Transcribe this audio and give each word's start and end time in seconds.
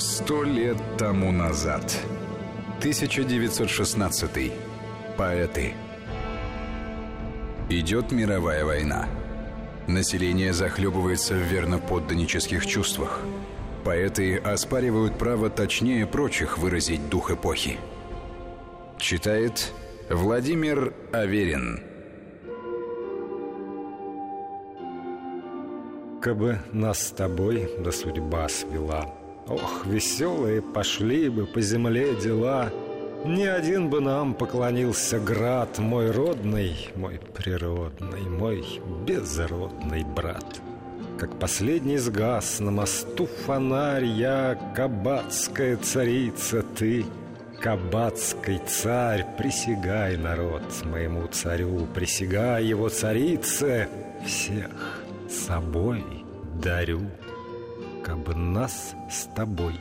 Сто 0.00 0.44
лет 0.44 0.76
тому 0.96 1.32
назад. 1.32 1.98
1916. 2.78 4.52
Поэты. 5.16 5.74
Идет 7.68 8.12
мировая 8.12 8.64
война. 8.64 9.08
Население 9.88 10.52
захлебывается 10.52 11.34
в 11.34 11.38
верноподданнических 11.38 12.64
чувствах. 12.64 13.22
Поэты 13.82 14.36
оспаривают 14.36 15.18
право 15.18 15.50
точнее 15.50 16.06
прочих 16.06 16.58
выразить 16.58 17.08
дух 17.08 17.32
эпохи. 17.32 17.80
Читает 18.98 19.72
Владимир 20.08 20.94
Аверин. 21.12 21.82
Кабы 26.22 26.60
нас 26.72 27.08
с 27.08 27.10
тобой 27.10 27.68
да 27.80 27.90
судьба 27.90 28.48
свела 28.48 29.17
Ох, 29.48 29.86
веселые 29.86 30.60
пошли 30.60 31.28
бы 31.28 31.46
по 31.46 31.60
земле 31.60 32.14
дела. 32.14 32.70
Ни 33.24 33.44
один 33.44 33.88
бы 33.88 34.00
нам 34.00 34.34
поклонился 34.34 35.18
град 35.18 35.78
Мой 35.78 36.12
родный, 36.12 36.88
мой 36.94 37.20
природный, 37.36 38.22
мой 38.28 38.64
безродный 39.06 40.04
брат. 40.04 40.60
Как 41.18 41.36
последний 41.38 41.96
сгас 41.96 42.60
на 42.60 42.70
мосту 42.70 43.26
фонарь 43.26 44.04
Я 44.04 44.56
кабацкая 44.76 45.76
царица, 45.78 46.62
ты 46.62 47.04
Кабацкий 47.60 48.60
царь, 48.68 49.26
присягай, 49.36 50.16
народ, 50.16 50.62
моему 50.84 51.26
царю, 51.26 51.88
присягай 51.92 52.64
его 52.64 52.88
царице, 52.88 53.88
всех 54.24 55.02
собой 55.28 56.04
дарю, 56.62 57.00
Кабы 58.08 58.34
нас 58.34 58.94
с 59.10 59.24
тобой 59.36 59.74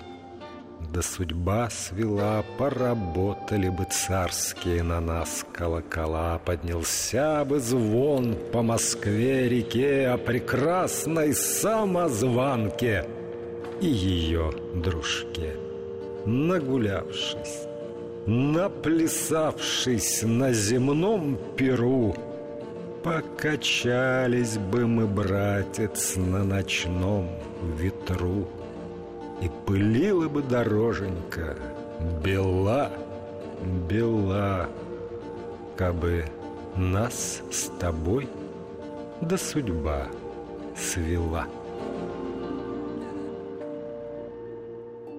да 0.94 1.02
судьба 1.02 1.70
свела, 1.70 2.44
поработали 2.58 3.69
бы 3.69 3.86
царские 3.89 4.84
на 4.84 5.00
нас 5.00 5.45
колокола, 5.53 6.38
поднялся 6.44 7.45
бы 7.45 7.59
звон 7.59 8.36
по 8.52 8.61
Москве-реке 8.61 10.09
о 10.09 10.17
прекрасной 10.17 11.34
самозванке 11.34 13.06
и 13.80 13.88
ее 13.88 14.52
дружке. 14.75 15.56
Нагулявшись, 16.25 17.64
наплясавшись 18.25 20.23
на 20.23 20.52
земном 20.52 21.39
перу, 21.56 22.14
Покачались 23.08 24.58
бы 24.58 24.86
мы, 24.86 25.08
братец, 25.08 26.17
на 26.17 26.44
ночном 26.44 27.30
ветру 27.77 28.50
И 29.41 29.50
пылила 29.66 30.27
бы 30.27 30.44
дороженька 30.44 31.55
бела, 32.22 32.91
бела 33.88 34.67
Кабы 35.78 36.25
нас 36.75 37.41
с 37.50 37.69
тобой 37.80 38.28
да 39.22 39.38
судьба 39.38 40.08
свела. 40.75 41.47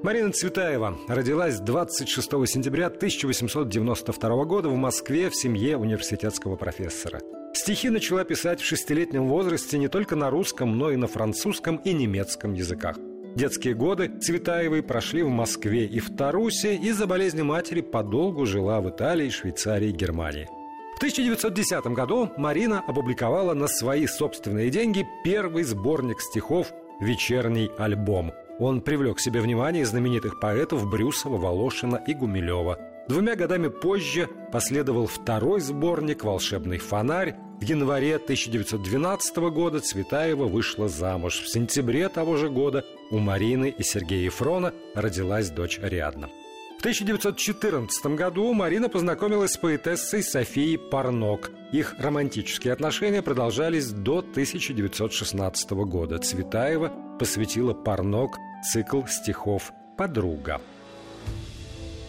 Марина 0.02 0.30
Цветаева 0.30 0.96
родилась 1.08 1.58
26 1.58 2.30
сентября 2.46 2.86
1892 2.86 4.44
года 4.44 4.68
в 4.68 4.76
Москве 4.76 5.28
в 5.28 5.34
семье 5.34 5.76
университетского 5.76 6.54
профессора. 6.54 7.20
Стихи 7.52 7.90
начала 7.90 8.22
писать 8.22 8.60
в 8.60 8.64
шестилетнем 8.64 9.26
возрасте 9.26 9.76
не 9.76 9.88
только 9.88 10.14
на 10.14 10.30
русском, 10.30 10.78
но 10.78 10.92
и 10.92 10.96
на 10.96 11.08
французском 11.08 11.76
и 11.76 11.92
немецком 11.92 12.54
языках. 12.54 12.96
Детские 13.34 13.74
годы 13.74 14.08
Цветаевой 14.20 14.84
прошли 14.84 15.22
в 15.22 15.30
Москве 15.30 15.84
и 15.86 15.98
в 15.98 16.14
Тарусе, 16.16 16.76
из-за 16.76 17.08
болезни 17.08 17.42
матери 17.42 17.80
подолгу 17.80 18.46
жила 18.46 18.80
в 18.80 18.88
Италии, 18.88 19.30
Швейцарии 19.30 19.88
и 19.88 19.92
Германии. 19.92 20.48
В 20.94 20.98
1910 20.98 21.86
году 21.88 22.30
Марина 22.36 22.84
опубликовала 22.86 23.54
на 23.54 23.66
свои 23.66 24.06
собственные 24.06 24.70
деньги 24.70 25.06
первый 25.24 25.64
сборник 25.64 26.20
стихов 26.20 26.72
«Вечерний 27.00 27.70
альбом», 27.78 28.32
он 28.58 28.80
привлек 28.80 29.16
к 29.16 29.20
себе 29.20 29.40
внимание 29.40 29.86
знаменитых 29.86 30.40
поэтов 30.40 30.88
Брюсова, 30.88 31.38
Волошина 31.38 31.96
и 32.06 32.14
Гумилева. 32.14 32.78
Двумя 33.08 33.36
годами 33.36 33.68
позже 33.68 34.28
последовал 34.52 35.06
второй 35.06 35.60
сборник 35.60 36.24
«Волшебный 36.24 36.78
фонарь». 36.78 37.36
В 37.58 37.62
январе 37.62 38.16
1912 38.16 39.36
года 39.50 39.80
Цветаева 39.80 40.44
вышла 40.44 40.88
замуж. 40.88 41.40
В 41.40 41.48
сентябре 41.48 42.08
того 42.08 42.36
же 42.36 42.50
года 42.50 42.84
у 43.10 43.18
Марины 43.18 43.74
и 43.76 43.82
Сергея 43.82 44.26
Ефрона 44.26 44.72
родилась 44.94 45.50
дочь 45.50 45.80
Ариадна. 45.80 46.28
В 46.76 46.80
1914 46.80 48.06
году 48.14 48.52
Марина 48.52 48.88
познакомилась 48.88 49.52
с 49.52 49.56
поэтессой 49.56 50.22
Софией 50.22 50.78
Парнок. 50.78 51.50
Их 51.72 51.96
романтические 51.98 52.72
отношения 52.72 53.22
продолжались 53.22 53.90
до 53.90 54.18
1916 54.18 55.70
года. 55.72 56.18
Цветаева 56.18 56.92
посвятила 57.18 57.74
Парнок 57.74 58.38
цикл 58.62 59.02
стихов 59.06 59.72
«Подруга». 59.96 60.60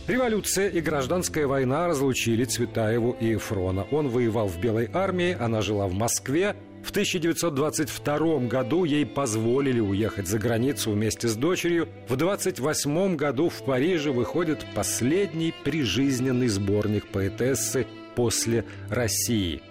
Революция 0.09 0.69
и 0.69 0.81
гражданская 0.81 1.45
война 1.45 1.87
разлучили 1.87 2.43
Цветаеву 2.43 3.15
и 3.19 3.35
Эфрона. 3.35 3.85
Он 3.91 4.09
воевал 4.09 4.47
в 4.47 4.59
Белой 4.59 4.89
армии, 4.91 5.37
она 5.39 5.61
жила 5.61 5.85
в 5.87 5.93
Москве. 5.93 6.55
В 6.83 6.89
1922 6.89 8.39
году 8.47 8.85
ей 8.85 9.05
позволили 9.05 9.79
уехать 9.79 10.27
за 10.27 10.39
границу 10.39 10.91
вместе 10.91 11.27
с 11.27 11.35
дочерью. 11.35 11.89
В 12.07 12.13
1928 12.15 13.15
году 13.17 13.49
в 13.49 13.63
Париже 13.63 14.11
выходит 14.11 14.65
последний 14.73 15.53
прижизненный 15.63 16.47
сборник 16.47 17.07
поэтессы 17.09 17.85
«После 18.15 18.65
России». 18.89 19.61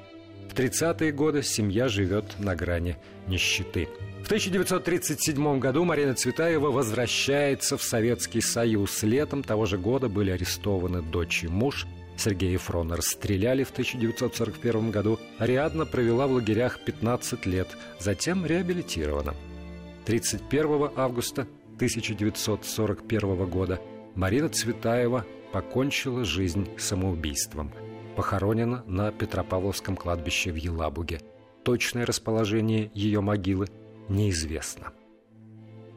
В 0.58 0.60
30-е 0.60 1.12
годы 1.12 1.44
семья 1.44 1.86
живет 1.86 2.40
на 2.40 2.56
грани 2.56 2.96
нищеты. 3.28 3.88
В 4.24 4.26
1937 4.26 5.60
году 5.60 5.84
Марина 5.84 6.14
Цветаева 6.14 6.72
возвращается 6.72 7.76
в 7.76 7.82
Советский 7.84 8.40
Союз. 8.40 9.04
Летом 9.04 9.44
того 9.44 9.66
же 9.66 9.78
года 9.78 10.08
были 10.08 10.32
арестованы 10.32 11.00
дочь 11.00 11.44
и 11.44 11.46
муж. 11.46 11.86
Сергея 12.16 12.54
Ефрона 12.54 12.96
расстреляли 12.96 13.62
в 13.62 13.70
1941 13.70 14.90
году. 14.90 15.20
Ариадна 15.38 15.86
провела 15.86 16.26
в 16.26 16.32
лагерях 16.32 16.80
15 16.84 17.46
лет, 17.46 17.68
затем 18.00 18.44
реабилитирована. 18.44 19.36
31 20.06 20.90
августа 20.96 21.46
1941 21.76 23.46
года 23.46 23.80
Марина 24.16 24.48
Цветаева 24.48 25.24
покончила 25.52 26.24
жизнь 26.24 26.68
самоубийством. 26.78 27.72
Похоронена 28.18 28.82
на 28.88 29.12
Петропавловском 29.12 29.94
кладбище 29.94 30.50
в 30.50 30.56
Елабуге. 30.56 31.20
Точное 31.62 32.04
расположение 32.04 32.90
ее 32.92 33.20
могилы 33.20 33.68
неизвестно. 34.08 34.92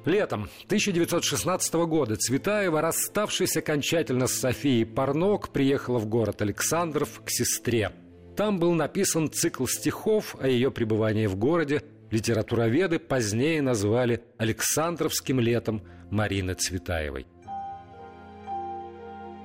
Летом 0.06 0.48
1916 0.66 1.74
года 1.74 2.18
Цветаева, 2.18 2.80
расставшись 2.80 3.58
окончательно 3.58 4.28
с 4.28 4.34
Софией 4.34 4.86
Парнок, 4.86 5.50
приехала 5.50 5.98
в 5.98 6.06
город 6.06 6.44
Александров 6.44 7.24
к 7.26 7.32
сестре. 7.32 7.92
Там 8.38 8.60
был 8.60 8.74
написан 8.74 9.32
цикл 9.32 9.66
стихов 9.66 10.36
о 10.40 10.48
ее 10.48 10.70
пребывании 10.70 11.26
в 11.26 11.36
городе. 11.38 11.82
Литературоведы 12.12 13.00
позднее 13.00 13.64
назвали 13.64 14.24
Александровским 14.38 15.40
летом 15.40 15.82
Марины 16.12 16.54
Цветаевой. 16.54 17.26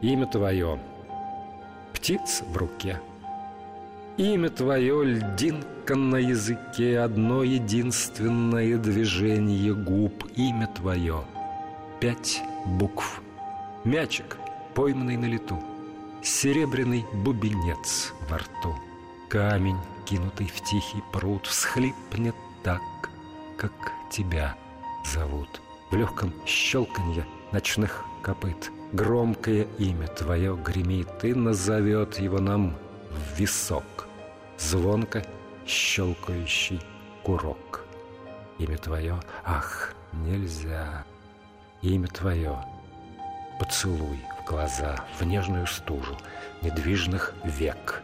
Имя 0.03 0.27
твое– 0.27 0.79
птиц 1.97 2.43
в 2.53 2.57
руке– 2.57 3.01
Имя 4.19 4.49
твое 4.49 5.05
льдинка 5.05 5.95
на 5.95 6.17
языке, 6.17 7.01
Одно 7.01 7.43
единственное 7.43 8.79
движение 8.79 9.75
губ. 9.75 10.25
Имя 10.37 10.69
твое 10.69 11.23
пять 12.01 12.43
букв. 12.65 13.21
Мячик, 13.85 14.39
пойманный 14.75 15.19
на 15.19 15.27
лету, 15.27 15.63
Серебряный 16.23 17.05
бубенец 17.13 18.15
во 18.31 18.39
рту. 18.39 18.75
Камень, 19.29 19.77
кинутый 20.07 20.47
в 20.47 20.63
тихий 20.63 21.03
пруд, 21.13 21.47
Всхлипнет 21.47 22.35
так, 22.63 22.81
как 23.59 23.93
тебя 24.11 24.57
зовут. 25.05 25.61
В 25.91 25.97
легком 25.97 26.33
щелканье 26.47 27.27
ночных 27.53 28.03
копыт 28.23 28.73
Громкое 28.97 29.67
имя 29.77 30.07
твое 30.07 30.57
гремит 30.57 31.23
И 31.23 31.35
назовет 31.35 32.19
его 32.19 32.39
нам 32.39 32.75
в 33.11 33.39
висок 33.39 33.85
звонко 34.57 35.23
щелкающий 35.67 36.81
курок. 37.23 37.85
Имя 38.59 38.79
твое, 38.79 39.21
ах, 39.45 39.93
нельзя. 40.15 41.05
Имя 41.83 42.09
твое, 42.09 42.65
поцелуй 43.61 44.19
в 44.41 44.49
глаза, 44.49 45.05
в 45.21 45.25
нежную 45.25 45.67
стужу 45.67 46.17
недвижных 46.63 47.35
век. 47.45 48.03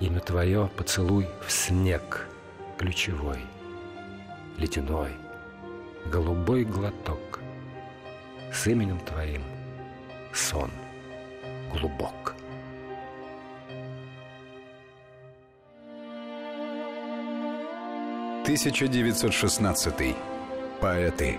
Имя 0.00 0.18
твое, 0.18 0.68
поцелуй 0.76 1.28
в 1.46 1.52
снег, 1.52 2.26
ключевой, 2.76 3.38
ледяной, 4.58 5.12
голубой 6.06 6.64
глоток. 6.64 7.38
с 8.52 8.66
именем 8.66 8.98
Твоим 8.98 9.53
сон 10.34 10.70
глубок. 11.72 12.34
Тысяча 18.44 18.86
девятьсот 18.88 19.32
шестнадцатый. 19.32 20.14
Поэты. 20.80 21.38